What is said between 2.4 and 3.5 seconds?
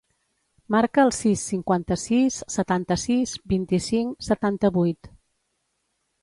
setanta-sis,